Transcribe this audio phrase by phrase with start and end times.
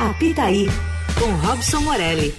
[0.00, 0.66] Apitaí,
[1.18, 2.34] com Robson Morelli.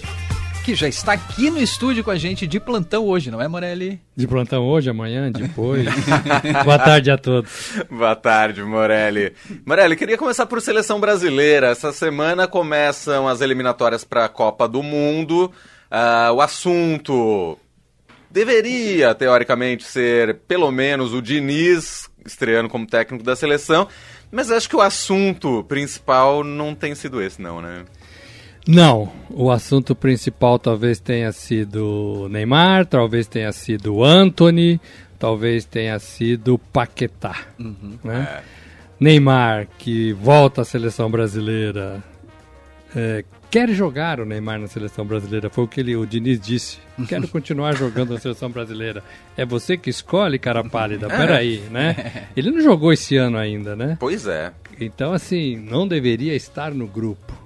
[0.66, 4.01] Que já está aqui no estúdio com a gente de plantão hoje, não é, Morelli?
[4.16, 5.85] De plantão hoje, amanhã, depois.
[6.66, 7.74] Boa tarde a todos.
[7.87, 9.34] Boa tarde, Morelli.
[9.64, 11.68] Morelli, queria começar por seleção brasileira.
[11.68, 15.52] Essa semana começam as eliminatórias para a Copa do Mundo.
[15.91, 17.59] Uh, o assunto
[18.32, 23.88] deveria, teoricamente, ser pelo menos o Diniz estreando como técnico da seleção.
[24.32, 27.84] Mas acho que o assunto principal não tem sido esse, não, né?
[28.67, 34.80] Não, o assunto principal talvez tenha sido Neymar, talvez tenha sido Anthony,
[35.17, 37.36] talvez tenha sido Paquetá.
[37.59, 38.39] Uhum, né?
[38.39, 38.44] É.
[38.99, 42.03] Neymar, que volta à seleção brasileira,
[42.95, 46.80] é, quer jogar o Neymar na seleção brasileira, foi o que ele, o Diniz disse.
[47.08, 49.04] Quero continuar jogando na seleção brasileira.
[49.36, 51.08] É você que escolhe, cara pálida.
[51.08, 51.09] É.
[51.09, 52.30] Peraí, né?
[52.36, 53.98] Ele não jogou esse ano ainda, né?
[54.00, 54.54] Pois é.
[54.80, 57.38] Então, assim, não deveria estar no grupo.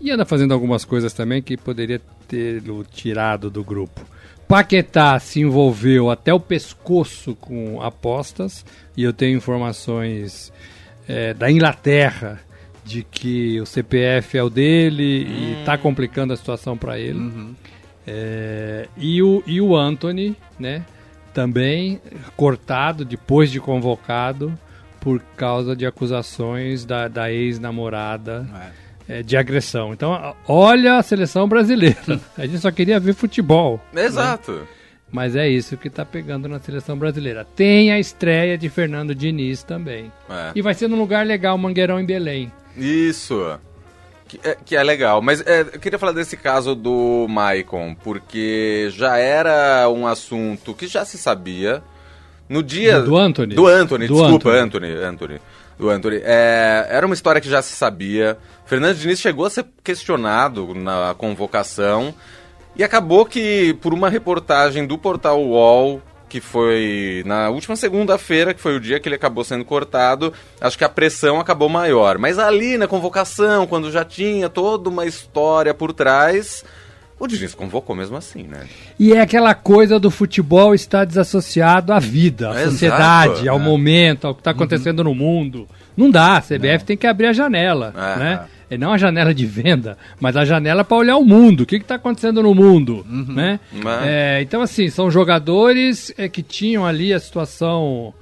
[0.00, 4.06] E anda fazendo algumas coisas também que poderia tê-lo tirado do grupo.
[4.46, 8.64] Paquetá se envolveu até o pescoço com apostas,
[8.96, 10.52] e eu tenho informações
[11.08, 12.40] é, da Inglaterra
[12.84, 15.32] de que o CPF é o dele hum.
[15.32, 17.18] e está complicando a situação para ele.
[17.18, 17.54] Uhum.
[18.06, 20.84] É, e, o, e o Anthony, né,
[21.32, 22.00] também
[22.36, 24.56] cortado depois de convocado
[25.00, 28.46] por causa de acusações da, da ex-namorada
[29.08, 29.18] é.
[29.18, 29.92] É, de agressão.
[29.92, 32.20] Então, olha a seleção brasileira.
[32.38, 33.80] A gente só queria ver futebol.
[33.92, 34.04] Né?
[34.04, 34.52] Exato.
[34.52, 34.62] Né?
[35.12, 37.46] Mas é isso que está pegando na seleção brasileira.
[37.54, 40.10] Tem a estreia de Fernando Diniz também.
[40.28, 40.52] É.
[40.54, 42.50] E vai ser num lugar legal, Mangueirão em Belém.
[42.76, 43.58] Isso.
[44.26, 45.20] Que é, que é legal.
[45.20, 50.86] Mas é, eu queria falar desse caso do Maicon, porque já era um assunto que
[50.86, 51.82] já se sabia.
[52.48, 53.00] No dia.
[53.00, 53.54] Do Anthony?
[53.54, 54.92] Do Anthony, do desculpa, Anthony.
[54.92, 55.40] Anthony, Anthony
[55.78, 56.20] do Anthony.
[56.22, 58.38] É, era uma história que já se sabia.
[58.64, 62.14] Fernando Diniz chegou a ser questionado na convocação.
[62.76, 66.02] E acabou que, por uma reportagem do portal UOL,
[66.34, 70.76] que foi na última segunda-feira, que foi o dia que ele acabou sendo cortado, acho
[70.76, 72.18] que a pressão acabou maior.
[72.18, 76.64] Mas ali na convocação, quando já tinha toda uma história por trás,
[77.20, 78.66] o Diniz convocou mesmo assim, né?
[78.98, 83.58] E é aquela coisa do futebol estar desassociado à vida, à é sociedade, exato, ao
[83.60, 83.64] né?
[83.64, 85.04] momento, ao que está acontecendo uhum.
[85.04, 85.68] no mundo.
[85.96, 86.84] Não dá, a CBF não.
[86.84, 88.40] tem que abrir a janela, é, né?
[88.50, 88.53] É.
[88.74, 91.62] E não a janela de venda, mas a janela para olhar o mundo.
[91.62, 93.34] O que está acontecendo no mundo, uhum.
[93.34, 93.60] né?
[94.02, 94.38] É.
[94.38, 98.12] é, então, assim, são jogadores é, que tinham ali a situação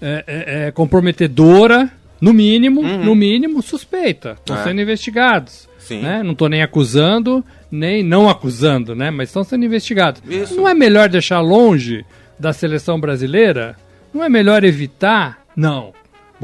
[0.00, 1.90] é, é, é comprometedora,
[2.20, 3.04] no mínimo, uhum.
[3.04, 4.36] no mínimo, suspeita.
[4.38, 5.68] Estão sendo investigados.
[5.90, 6.22] Né?
[6.22, 9.10] Não estou nem acusando, nem não acusando, né?
[9.10, 10.22] Mas estão sendo investigados.
[10.26, 10.56] Isso.
[10.56, 12.04] Não é melhor deixar longe
[12.38, 13.76] da seleção brasileira?
[14.12, 15.44] Não é melhor evitar?
[15.54, 15.92] Não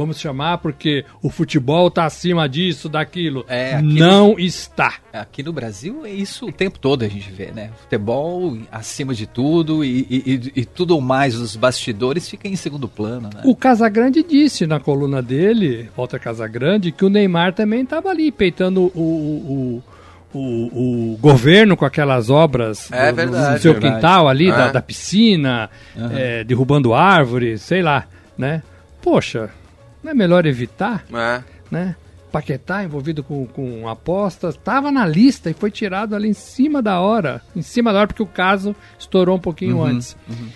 [0.00, 3.44] vamos chamar porque o futebol está acima disso, daquilo.
[3.46, 4.94] É, não no, está.
[5.12, 7.70] Aqui no Brasil é isso o tempo todo a gente vê, né?
[7.82, 13.28] Futebol acima de tudo e, e, e tudo mais, os bastidores fica em segundo plano,
[13.34, 13.42] né?
[13.44, 18.90] O Casagrande disse na coluna dele, Walter Casagrande, que o Neymar também estava ali peitando
[18.94, 19.82] o, o,
[20.32, 23.94] o, o, o, governo com aquelas obras é, do, verdade, no seu verdade.
[23.96, 24.56] quintal ali, é.
[24.56, 26.10] da, da, piscina, uhum.
[26.16, 28.06] é, derrubando árvores, sei lá,
[28.38, 28.62] né?
[29.02, 29.50] Poxa,
[30.02, 31.04] não é melhor evitar?
[31.12, 31.42] É.
[31.70, 31.96] Né?
[32.30, 37.00] Paquetá envolvido com, com apostas, estava na lista e foi tirado ali em cima da
[37.00, 37.42] hora.
[37.54, 40.16] Em cima da hora, porque o caso estourou um pouquinho uhum, antes.
[40.28, 40.48] Uhum.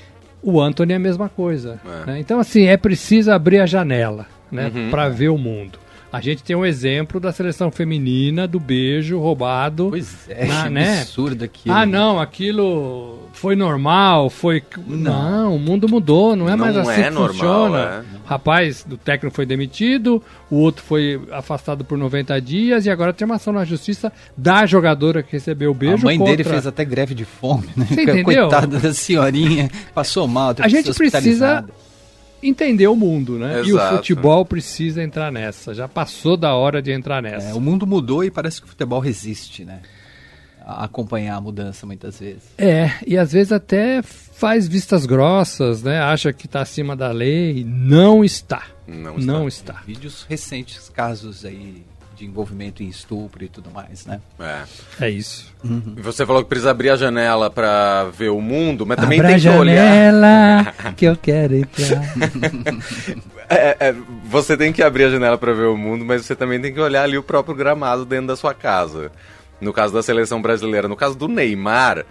[0.42, 1.80] O Anthony é a mesma coisa.
[1.84, 2.06] É.
[2.12, 2.20] Né?
[2.20, 4.70] Então, assim, é preciso abrir a janela né?
[4.74, 4.90] Uhum.
[4.90, 5.78] para ver o mundo.
[6.14, 9.88] A gente tem um exemplo da seleção feminina do beijo roubado.
[9.90, 11.00] Pois é, na, né?
[11.00, 11.74] absurdo aquilo.
[11.74, 14.62] Ah, não, aquilo foi normal, foi.
[14.86, 18.04] Não, não o mundo mudou, não é não mais assim é que normal, funciona.
[18.13, 18.13] É.
[18.24, 23.12] O rapaz do técnico foi demitido, o outro foi afastado por 90 dias e agora
[23.12, 25.96] tem uma ação na justiça da jogadora que recebeu o beijo.
[25.96, 26.36] A mãe contra...
[26.36, 27.86] dele fez até greve de fome, né?
[27.86, 28.24] Você entendeu?
[28.24, 30.54] Coitada da senhorinha, passou mal.
[30.58, 31.66] A gente precisa
[32.42, 33.60] entender o mundo, né?
[33.60, 33.68] Exato.
[33.68, 35.74] E o futebol precisa entrar nessa.
[35.74, 37.48] Já passou da hora de entrar nessa.
[37.48, 39.80] É, o mundo mudou e parece que o futebol resiste, né?
[40.64, 42.42] A acompanhar a mudança muitas vezes.
[42.56, 44.02] É, e às vezes até
[44.34, 46.00] faz vistas grossas, né?
[46.00, 47.64] Acha que está acima da lei.
[47.66, 48.64] Não está.
[48.86, 49.32] Não está.
[49.32, 49.82] Não está.
[49.86, 51.84] Vídeos recentes, casos aí
[52.16, 54.20] de envolvimento em estupro e tudo mais, né?
[54.38, 55.06] É.
[55.06, 55.52] É isso.
[55.64, 55.96] Uhum.
[55.98, 59.36] Você falou que precisa abrir a janela para ver o mundo, mas também Abra tem
[59.36, 60.94] que janela olhar.
[60.94, 62.02] que eu quero entrar.
[63.50, 63.94] é, é,
[64.26, 66.80] você tem que abrir a janela para ver o mundo, mas você também tem que
[66.80, 69.10] olhar ali o próprio gramado dentro da sua casa.
[69.60, 72.04] No caso da seleção brasileira, no caso do Neymar,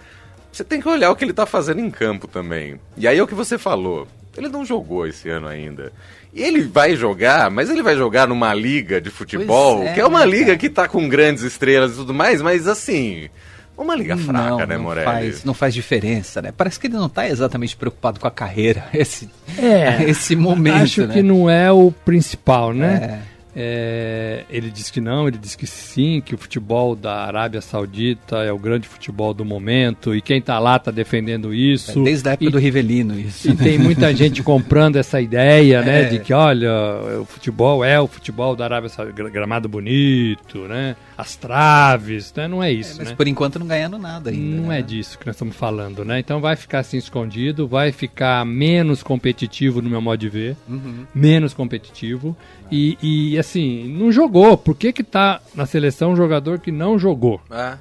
[0.54, 2.78] você tem que olhar o que ele tá fazendo em campo também.
[2.96, 4.06] E aí é o que você falou.
[4.36, 5.92] Ele não jogou esse ano ainda.
[6.32, 10.06] E ele vai jogar, mas ele vai jogar numa liga de futebol, é, que é
[10.06, 10.58] uma né, liga cara.
[10.58, 13.28] que tá com grandes estrelas e tudo mais, mas assim.
[13.76, 15.04] Uma liga fraca, não, né, Morelli?
[15.04, 16.52] Faz, não faz diferença, né?
[16.56, 19.28] Parece que ele não está exatamente preocupado com a carreira, esse,
[19.58, 20.82] é, esse momento.
[20.82, 21.14] Acho né?
[21.14, 23.20] que não é o principal, né?
[23.30, 23.33] É.
[23.56, 28.38] É, ele diz que não, ele diz que sim, que o futebol da Arábia Saudita
[28.38, 32.00] é o grande futebol do momento e quem está lá está defendendo isso.
[32.00, 33.50] É desde a época e, do Rivelino isso.
[33.50, 36.04] E tem muita gente comprando essa ideia, né, é.
[36.04, 36.72] de que olha,
[37.20, 42.62] o futebol é o futebol da Arábia Saudita, gramado bonito, né, as traves, né, não
[42.62, 43.16] é isso, é, mas né?
[43.16, 44.56] por enquanto não ganhando nada ainda.
[44.62, 44.80] Não né?
[44.80, 46.18] é disso que nós estamos falando, né?
[46.18, 51.06] Então vai ficar assim escondido, vai ficar menos competitivo no meu modo de ver, uhum.
[51.14, 52.36] menos competitivo
[52.70, 54.56] e, e assim, não jogou.
[54.56, 57.40] Por que que tá na seleção um jogador que não jogou?
[57.50, 57.76] É.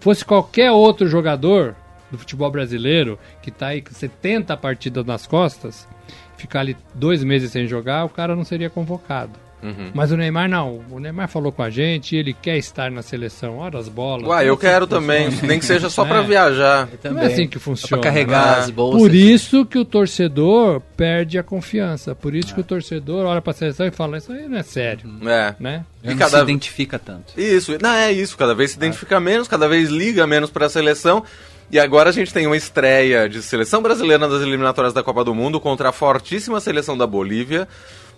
[0.00, 1.74] Fosse qualquer outro jogador
[2.10, 5.88] do futebol brasileiro, que tá aí com 70 partidas nas costas,
[6.36, 9.32] ficar ali dois meses sem jogar, o cara não seria convocado.
[9.64, 9.90] Uhum.
[9.94, 10.84] Mas o Neymar não.
[10.90, 13.56] O Neymar falou com a gente, ele quer estar na seleção.
[13.56, 14.28] Olha as bolas.
[14.28, 15.30] Uai, eu quero também.
[15.42, 16.22] Nem que seja só para é.
[16.22, 16.86] viajar.
[17.04, 18.02] Não é assim que funciona.
[18.02, 19.00] Pra carregar as bolsas.
[19.00, 22.14] Por isso que o torcedor perde a confiança.
[22.14, 24.62] Por isso que o torcedor olha para a seleção e fala: Isso aí não é
[24.62, 25.10] sério.
[25.26, 25.54] É.
[25.58, 25.84] Né?
[26.02, 26.36] E não cada...
[26.36, 27.32] se identifica tanto.
[27.40, 28.36] Isso, não é isso.
[28.36, 31.24] Cada vez se identifica menos, cada vez liga menos para a seleção.
[31.70, 35.34] E agora a gente tem uma estreia de seleção brasileira nas eliminatórias da Copa do
[35.34, 37.66] Mundo contra a fortíssima seleção da Bolívia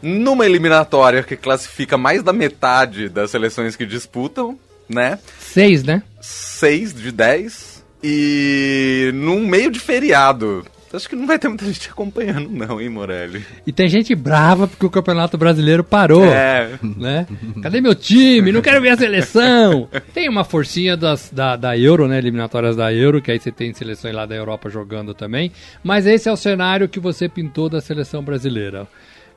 [0.03, 4.59] numa eliminatória que classifica mais da metade das seleções que disputam,
[4.89, 5.19] né?
[5.39, 6.03] Seis, né?
[6.21, 7.85] Seis de dez.
[8.03, 10.65] E num meio de feriado.
[10.93, 13.45] Acho que não vai ter muita gente acompanhando, não, hein, Morelli?
[13.67, 16.25] E tem gente brava porque o Campeonato Brasileiro parou.
[16.25, 16.71] É.
[16.83, 17.27] Né?
[17.63, 18.51] Cadê meu time?
[18.51, 19.89] Não quero ver a seleção.
[20.15, 22.19] Tem uma forcinha das, da, da Euro, né?
[22.19, 25.53] Eliminatórias da Euro, que aí você tem seleções lá da Europa jogando também.
[25.83, 28.87] Mas esse é o cenário que você pintou da seleção brasileira.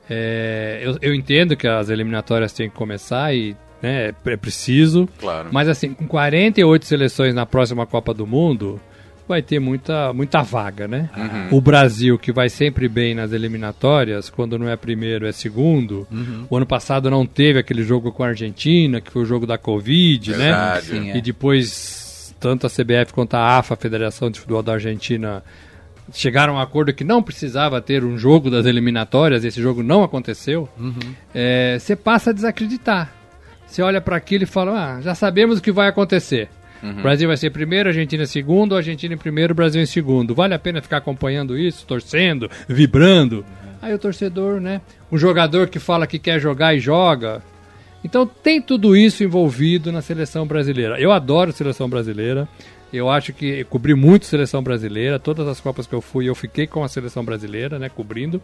[0.08, 5.08] É, eu, eu entendo que as eliminatórias têm que começar e né, é preciso.
[5.18, 5.48] Claro.
[5.52, 8.80] Mas assim, com 48 seleções na próxima Copa do Mundo,
[9.30, 11.08] vai ter muita, muita vaga, né?
[11.16, 11.58] Uhum.
[11.58, 16.06] O Brasil, que vai sempre bem nas eliminatórias, quando não é primeiro, é segundo.
[16.10, 16.46] Uhum.
[16.50, 19.56] O ano passado não teve aquele jogo com a Argentina, que foi o jogo da
[19.56, 20.36] Covid, né?
[20.36, 20.92] Verdade.
[20.92, 21.00] né?
[21.00, 21.16] Sim, é.
[21.16, 25.44] E depois, tanto a CBF quanto a AFA, a Federação de Futebol da Argentina,
[26.12, 30.02] chegaram a um acordo que não precisava ter um jogo das eliminatórias, esse jogo não
[30.02, 30.94] aconteceu, uhum.
[31.34, 33.12] é, você passa a desacreditar.
[33.66, 36.48] Você olha para aquilo e fala, ah, já sabemos o que vai acontecer.
[36.82, 37.02] Uhum.
[37.02, 40.34] Brasil vai ser primeiro, Argentina segundo, Argentina em primeiro, Brasil em segundo.
[40.34, 43.38] Vale a pena ficar acompanhando isso, torcendo, vibrando?
[43.38, 43.70] Uhum.
[43.82, 44.80] Aí o torcedor, né?
[45.10, 47.42] O jogador que fala que quer jogar e joga.
[48.02, 50.98] Então tem tudo isso envolvido na seleção brasileira.
[50.98, 52.48] Eu adoro a seleção brasileira.
[52.92, 55.18] Eu acho que cobri muito seleção brasileira.
[55.18, 57.88] Todas as Copas que eu fui, eu fiquei com a seleção brasileira, né?
[57.88, 58.42] Cobrindo.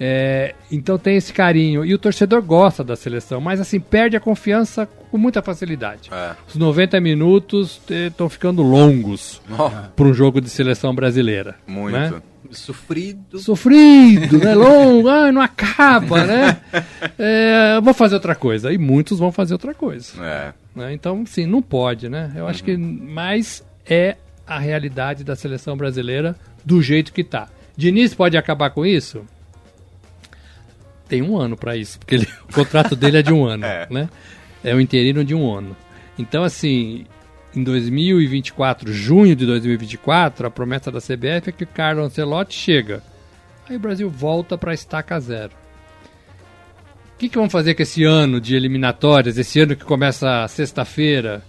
[0.00, 1.84] É, então tem esse carinho.
[1.84, 6.10] E o torcedor gosta da seleção, mas assim, perde a confiança com muita facilidade.
[6.12, 6.32] É.
[6.48, 9.70] Os 90 minutos estão ficando longos oh.
[9.94, 11.56] para um jogo de seleção brasileira.
[11.66, 11.96] Muito.
[11.96, 12.22] Né?
[12.50, 13.38] Sofrido.
[13.38, 14.54] Sofrido, né?
[14.54, 16.60] Longo, ah, não acaba, né?
[17.18, 18.72] É, vou fazer outra coisa.
[18.72, 20.12] E muitos vão fazer outra coisa.
[20.22, 20.52] É.
[20.74, 20.92] Né?
[20.92, 22.32] Então, sim, não pode, né?
[22.34, 22.50] Eu uhum.
[22.50, 24.16] acho que mais é
[24.46, 27.48] a realidade da seleção brasileira do jeito que tá.
[27.76, 29.24] Diniz pode acabar com isso?
[31.08, 33.86] Tem um ano para isso, porque ele, o contrato dele é de um ano, é.
[33.90, 34.08] né?
[34.62, 35.76] É o interino de um ano.
[36.18, 37.06] Então, assim,
[37.54, 43.02] em 2024, junho de 2024, a promessa da CBF é que Carlo Ancelotti chega.
[43.68, 45.52] Aí o Brasil volta para estaca zero.
[47.14, 51.42] O que, que vamos fazer com esse ano de eliminatórias, esse ano que começa sexta-feira?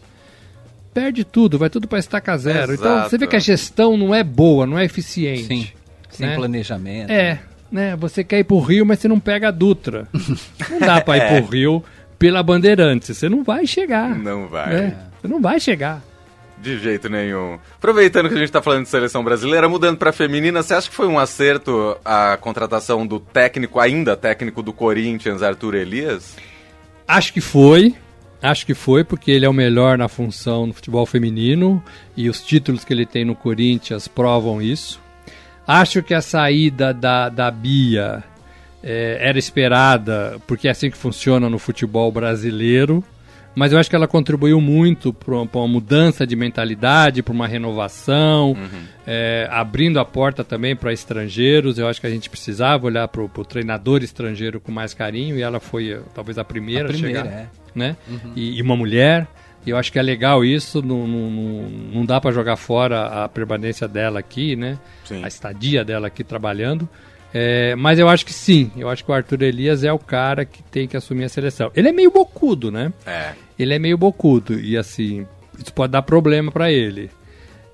[0.95, 2.71] Perde tudo, vai tudo para estaca zero.
[2.71, 2.73] Exato.
[2.73, 5.43] Então você vê que a gestão não é boa, não é eficiente.
[5.43, 5.67] Sim.
[6.09, 6.35] Sem né?
[6.35, 7.11] planejamento.
[7.11, 7.97] É, né?
[7.97, 10.07] Você quer ir pro Rio, mas você não pega a Dutra.
[10.71, 11.41] não dá para ir é.
[11.41, 11.83] pro Rio
[12.17, 13.17] pela Bandeirantes.
[13.17, 14.17] Você não vai chegar.
[14.17, 14.73] Não vai.
[14.73, 14.97] Né?
[15.21, 16.01] Você não vai chegar.
[16.57, 17.59] De jeito nenhum.
[17.75, 20.95] Aproveitando que a gente está falando de seleção brasileira, mudando para feminina, você acha que
[20.95, 26.37] foi um acerto a contratação do técnico, ainda técnico do Corinthians, Arthur Elias?
[27.05, 27.93] Acho que foi.
[28.45, 31.83] Acho que foi, porque ele é o melhor na função no futebol feminino
[32.15, 35.01] e os títulos que ele tem no Corinthians provam isso.
[35.67, 38.23] Acho que a saída da, da Bia
[38.83, 43.03] é, era esperada, porque é assim que funciona no futebol brasileiro,
[43.55, 48.51] mas eu acho que ela contribuiu muito para uma mudança de mentalidade, para uma renovação,
[48.51, 48.83] uhum.
[49.07, 51.79] é, abrindo a porta também para estrangeiros.
[51.79, 55.41] Eu acho que a gente precisava olhar para o treinador estrangeiro com mais carinho e
[55.41, 57.33] ela foi talvez a primeira a, primeira, a chegar.
[57.33, 57.97] É né?
[58.07, 58.31] Uhum.
[58.35, 59.27] E, e, uma mulher.
[59.65, 61.29] E eu acho que é legal isso, não, não,
[61.93, 64.77] não dá para jogar fora a permanência dela aqui, né?
[65.03, 65.23] Sim.
[65.23, 66.87] A estadia dela aqui trabalhando.
[67.37, 70.45] É, mas eu acho que sim, eu acho que o Arthur Elias é o cara
[70.45, 71.69] que tem que assumir a seleção.
[71.75, 72.93] Ele é meio bocudo, né?
[73.05, 73.33] É.
[73.59, 75.27] Ele é meio bocudo e assim,
[75.59, 77.11] isso pode dar problema para ele.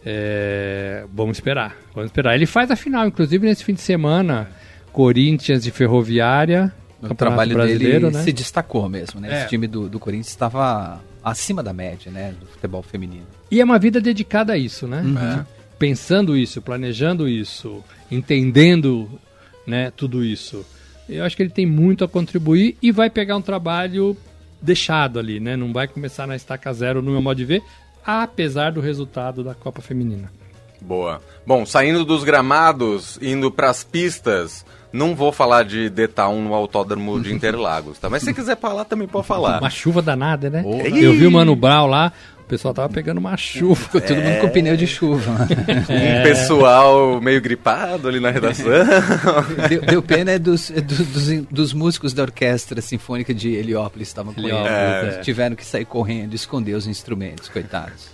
[0.04, 2.34] É, vamos esperar, vamos esperar.
[2.34, 4.50] Ele faz a final, inclusive nesse fim de semana,
[4.92, 6.74] Corinthians e Ferroviária.
[7.00, 8.24] O trabalho dele né?
[8.24, 9.32] se destacou mesmo, né?
[9.32, 9.40] É.
[9.42, 12.34] Esse time do, do Corinthians estava acima da média, né?
[12.40, 13.28] Do futebol feminino.
[13.52, 15.04] E é uma vida dedicada a isso, né?
[15.04, 15.46] Uhum.
[15.78, 19.08] Pensando isso, planejando isso, entendendo
[19.72, 20.66] né, tudo isso.
[21.08, 24.18] Eu acho que ele tem muito a contribuir e vai pegar um trabalho
[24.62, 25.56] deixado ali, né?
[25.56, 27.64] Não vai começar na estaca zero no meu modo de ver,
[28.06, 30.30] apesar do resultado da Copa Feminina.
[30.82, 31.22] Boa.
[31.48, 37.20] Bom, saindo dos gramados, indo para as pistas, não vou falar de D-Town no autódromo
[37.22, 38.10] de Interlagos, tá?
[38.10, 39.62] Mas se quiser falar, também pode falar.
[39.62, 40.64] Uma chuva danada, né?
[40.66, 40.82] Oh.
[40.82, 42.12] Eu vi o Mano Brown lá,
[42.52, 43.76] pessoal tava pegando uma chuva.
[43.76, 45.48] Ficou todo mundo com pneu de chuva.
[45.88, 46.02] É.
[46.22, 48.66] Um pessoal meio gripado ali na redação.
[49.70, 54.08] Deu, deu pena é dos, é dos, dos, dos, músicos da orquestra sinfônica de Heliópolis
[54.08, 55.20] estavam com é.
[55.22, 58.10] Tiveram que sair correndo, esconder os instrumentos, coitados.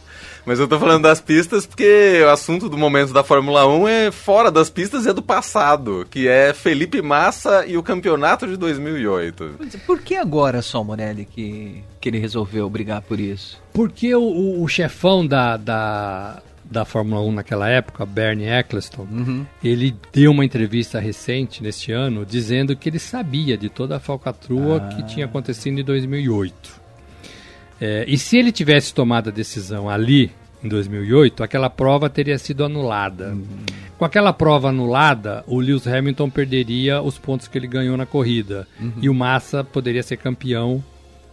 [0.47, 4.11] Mas eu tô falando das pistas porque o assunto do momento da Fórmula 1 é
[4.11, 8.55] fora das pistas e é do passado, que é Felipe Massa e o campeonato de
[8.55, 9.55] 2008.
[9.85, 13.61] Por que agora só, Morelli, que, que ele resolveu brigar por isso?
[13.73, 19.45] Porque o, o, o chefão da, da, da Fórmula 1 naquela época, Bernie Eccleston, uhum.
[19.61, 24.77] ele deu uma entrevista recente, neste ano, dizendo que ele sabia de toda a falcatrua
[24.77, 24.95] ah.
[24.95, 26.86] que tinha acontecido em 2008.
[27.79, 30.31] É, e se ele tivesse tomado a decisão ali,
[30.63, 33.29] em 2008, aquela prova teria sido anulada.
[33.29, 33.65] Uhum.
[33.97, 38.67] Com aquela prova anulada, o Lewis Hamilton perderia os pontos que ele ganhou na corrida.
[38.79, 38.93] Uhum.
[39.01, 40.83] E o Massa poderia ser campeão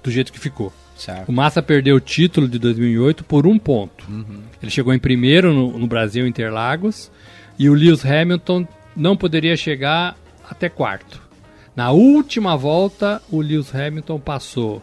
[0.02, 0.72] do jeito que ficou.
[0.96, 1.28] Certo.
[1.28, 4.06] O Massa perdeu o título de 2008 por um ponto.
[4.08, 4.42] Uhum.
[4.62, 7.10] Ele chegou em primeiro no, no Brasil Interlagos
[7.58, 10.16] e o Lewis Hamilton não poderia chegar
[10.48, 11.20] até quarto.
[11.74, 14.80] Na última volta, o Lewis Hamilton passou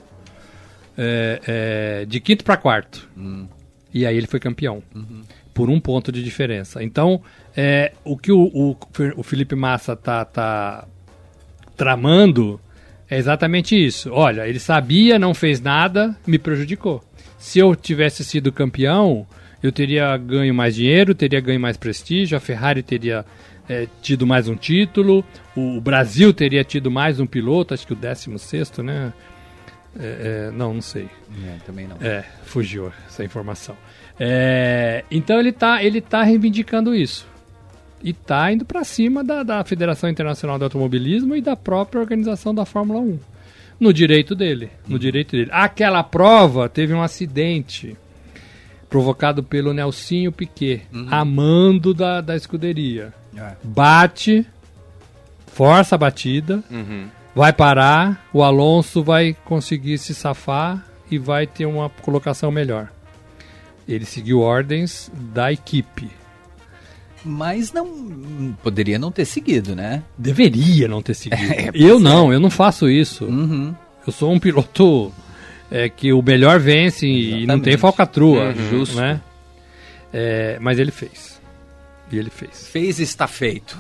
[0.98, 3.10] é, é, de quinto para quarto.
[3.18, 3.48] Hum.
[3.94, 4.82] E aí ele foi campeão.
[4.96, 5.22] Uhum.
[5.54, 6.82] Por um ponto de diferença.
[6.82, 7.22] Então,
[7.56, 8.78] é, o que o, o,
[9.18, 10.88] o Felipe Massa tá, tá
[11.76, 12.60] tramando
[13.10, 14.10] é exatamente isso.
[14.14, 17.04] Olha, ele sabia, não fez nada, me prejudicou.
[17.38, 19.28] Se eu tivesse sido campeão,
[19.62, 23.26] eu teria ganho mais dinheiro, teria ganho mais prestígio, a Ferrari teria
[23.68, 27.96] é, tido mais um título, o Brasil teria tido mais um piloto, acho que o
[27.96, 29.12] 16, né?
[30.00, 31.10] É, é, não, não sei.
[31.46, 31.98] É, também não.
[32.02, 33.76] É, fugiu essa informação.
[34.20, 37.28] É, então ele está ele tá reivindicando isso.
[38.04, 42.54] E está indo para cima da, da Federação Internacional de Automobilismo e da própria organização
[42.54, 43.20] da Fórmula 1.
[43.80, 44.72] No direito dele.
[44.88, 45.00] No uhum.
[45.00, 45.50] direito dele.
[45.52, 47.96] Aquela prova teve um acidente
[48.90, 51.08] provocado pelo Nelsinho Piquet, uhum.
[51.12, 53.14] amando da, da escuderia.
[53.38, 53.54] É.
[53.64, 54.46] Bate,
[55.48, 56.64] força a batida.
[56.70, 62.90] Uhum vai parar, o Alonso vai conseguir se safar e vai ter uma colocação melhor.
[63.88, 66.10] Ele seguiu ordens da equipe.
[67.24, 70.04] Mas não poderia não ter seguido, né?
[70.18, 71.42] Deveria não ter seguido.
[71.54, 72.36] É, eu não, é.
[72.36, 73.26] eu não faço isso.
[73.26, 73.76] Uhum.
[74.06, 75.12] Eu sou um piloto
[75.70, 77.44] é, que o melhor vence Exatamente.
[77.44, 78.70] e não tem falcatrua, uhum.
[78.70, 79.22] justo, né?
[80.12, 81.40] É, mas ele fez.
[82.12, 82.68] E ele fez.
[82.68, 83.78] Fez e está feito.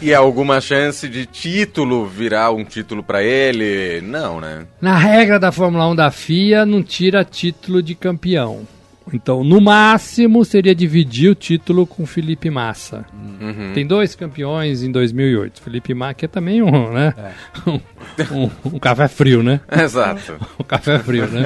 [0.00, 4.00] E alguma chance de título virar um título para ele?
[4.00, 4.66] Não, né?
[4.80, 8.66] Na regra da Fórmula 1 da FIA, não tira título de campeão.
[9.12, 13.04] Então, no máximo, seria dividir o título com Felipe Massa.
[13.40, 13.72] Uhum.
[13.74, 15.60] Tem dois campeões em 2008.
[15.60, 17.14] Felipe Massa, que é também um, né?
[17.16, 17.32] É.
[18.30, 19.60] Um, um, um, café frio, né?
[19.70, 20.38] Exato.
[20.58, 21.44] um café frio, né?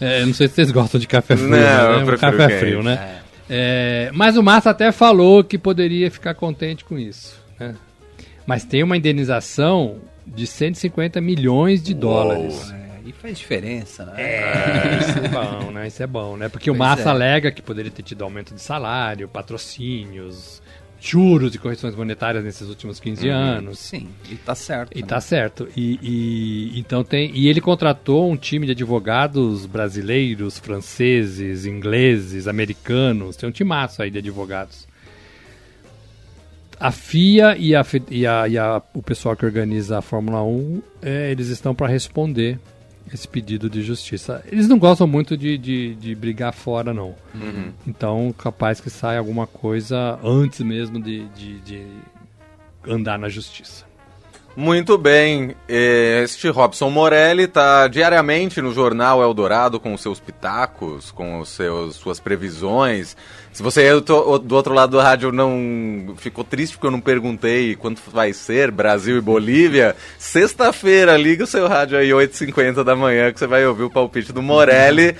[0.00, 1.50] É, não sei se vocês gostam de café frio.
[1.50, 2.12] Não, né?
[2.12, 3.18] um café frio, né?
[3.18, 3.22] É.
[3.54, 7.41] É, mas o Massa até falou que poderia ficar contente com isso.
[7.70, 7.74] É.
[8.46, 12.00] Mas tem uma indenização de 150 milhões de Uou.
[12.00, 12.72] dólares.
[12.72, 14.14] É, e faz diferença, né?
[14.16, 15.86] É, isso é bom, né?
[15.86, 16.48] Isso é bom, né?
[16.48, 17.12] Porque pois o Massa é.
[17.12, 20.62] alega que poderia ter tido aumento de salário, patrocínios,
[21.00, 23.78] juros e correções monetárias nesses últimos 15 uhum, anos.
[23.80, 24.96] Sim, e tá certo.
[24.96, 25.06] E né?
[25.06, 25.68] tá certo.
[25.76, 33.36] E, e, então tem, e ele contratou um time de advogados brasileiros, franceses, ingleses, americanos.
[33.36, 34.86] Tem um timaço aí de advogados
[36.78, 40.82] a FIA e, a, e, a, e a, o pessoal que organiza a Fórmula 1,
[41.02, 42.58] é, eles estão para responder
[43.12, 44.42] esse pedido de justiça.
[44.50, 47.14] Eles não gostam muito de, de, de brigar fora, não.
[47.34, 47.72] Uhum.
[47.86, 51.86] Então, capaz que saia alguma coisa antes mesmo de, de, de
[52.86, 53.84] andar na justiça.
[54.54, 55.56] Muito bem.
[55.66, 61.96] Este Robson Morelli está diariamente no jornal Eldorado com os seus pitacos, com os seus,
[61.96, 63.16] suas previsões.
[63.50, 68.02] Se você do outro lado do rádio não ficou triste porque eu não perguntei quanto
[68.10, 73.38] vai ser Brasil e Bolívia, sexta-feira liga o seu rádio aí 8h50 da manhã que
[73.38, 75.16] você vai ouvir o palpite do Morelli.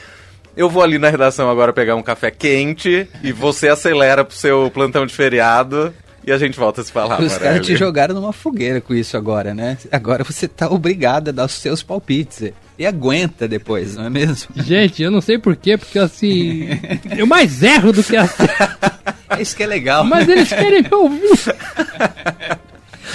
[0.54, 4.70] Eu vou ali na redação agora pegar um café quente e você acelera pro seu
[4.70, 7.20] plantão de feriado e a gente volta a se falar.
[7.20, 9.76] Os caras te jogaram numa fogueira com isso agora, né?
[9.90, 12.52] Agora você tá obrigado a dar os seus palpites.
[12.78, 14.48] E aguenta depois, não é mesmo?
[14.56, 16.68] Gente, eu não sei porquê, porque assim.
[17.16, 18.44] eu mais erro do que assim.
[19.38, 20.04] É isso que é legal.
[20.04, 21.22] Mas eles querem me ouvir.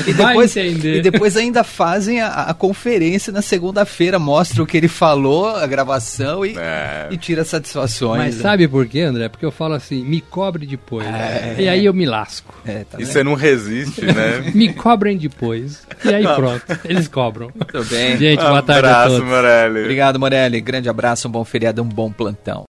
[0.08, 4.88] E depois, e depois ainda fazem a, a conferência na segunda-feira, mostra o que ele
[4.88, 7.08] falou, a gravação e, é.
[7.12, 8.18] e tira satisfações.
[8.18, 8.42] Mas né?
[8.42, 9.28] sabe por quê, André?
[9.28, 11.06] Porque eu falo assim, me cobre depois.
[11.06, 11.56] É.
[11.60, 12.54] E aí eu me lasco.
[12.66, 14.52] É, tá e você não resiste, né?
[14.56, 15.86] me cobrem depois.
[16.04, 17.52] E aí pronto, eles cobram.
[17.54, 18.18] Muito bem.
[18.18, 19.28] Gente, boa tarde abraço, a todos.
[19.28, 19.82] Morelli.
[19.82, 20.62] Obrigado, Morelli.
[20.62, 22.66] Grande abraço, um bom feriado, um bom plantão.